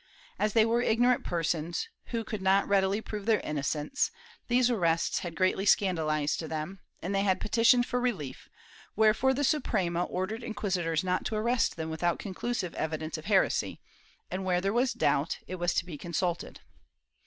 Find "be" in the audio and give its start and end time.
15.85-15.99